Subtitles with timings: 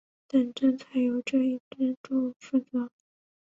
[0.27, 2.89] 等政策由这一支柱负责。